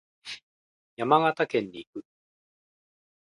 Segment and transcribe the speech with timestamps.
[0.95, 2.05] 山形県に行く。